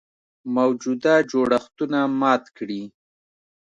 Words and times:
موجوده 0.55 1.15
جوړښتونه 1.31 1.99
مات 2.19 2.43
کړي. 2.57 2.83